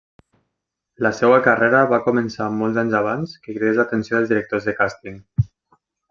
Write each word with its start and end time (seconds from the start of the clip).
La 1.05 1.11
seua 1.17 1.41
carrera 1.47 1.81
va 1.91 1.99
començar 2.07 2.47
molts 2.61 2.79
anys 2.85 2.95
abans 3.03 3.35
que 3.43 3.55
cridés 3.59 3.77
l'atenció 3.81 4.17
dels 4.19 4.33
directors 4.33 4.67
de 4.71 4.75
càsting. 4.81 5.21